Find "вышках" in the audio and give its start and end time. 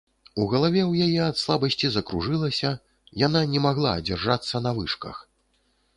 4.79-5.15